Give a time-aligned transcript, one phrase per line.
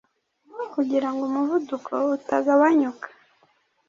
[0.73, 3.07] kugira ngo umuvuduko utagabanyuka.